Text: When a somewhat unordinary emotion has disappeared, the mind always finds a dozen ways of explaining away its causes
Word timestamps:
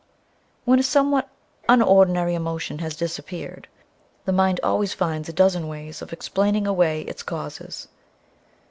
When 0.65 0.79
a 0.79 0.83
somewhat 0.83 1.29
unordinary 1.69 2.33
emotion 2.33 2.79
has 2.79 2.95
disappeared, 2.95 3.67
the 4.25 4.31
mind 4.33 4.59
always 4.63 4.93
finds 4.95 5.29
a 5.29 5.33
dozen 5.33 5.67
ways 5.67 6.01
of 6.01 6.11
explaining 6.11 6.65
away 6.65 7.01
its 7.03 7.21
causes 7.21 7.87